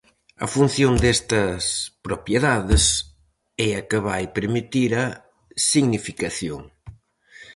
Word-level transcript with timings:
A 0.45 0.47
función 0.55 0.93
destas 1.03 1.61
"propiedades" 2.05 2.83
é 3.67 3.69
a 3.79 3.85
que 3.89 3.99
vai 4.07 4.23
permitir 4.37 4.91
a 5.03 5.05
"significación". 5.71 6.61